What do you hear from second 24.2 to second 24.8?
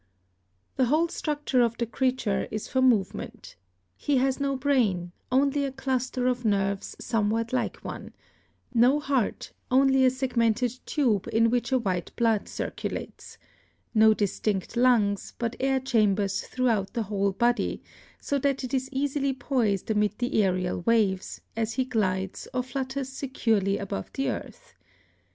earth.